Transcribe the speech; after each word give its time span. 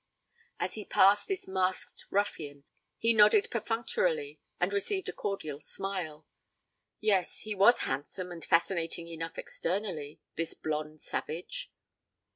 As 0.59 0.73
he 0.73 0.83
passed 0.83 1.27
this 1.27 1.47
masked 1.47 2.07
ruffian, 2.09 2.63
he 2.97 3.13
nodded 3.13 3.49
perfunctorily 3.51 4.39
and 4.59 4.73
received 4.73 5.07
a 5.09 5.13
cordial 5.13 5.59
smile. 5.59 6.25
Yes, 6.99 7.41
he 7.41 7.53
was 7.53 7.81
handsome 7.81 8.31
and 8.31 8.43
fascinating 8.43 9.07
enough 9.07 9.37
externally, 9.37 10.19
this 10.33 10.55
blonde 10.55 11.01
savage. 11.01 11.71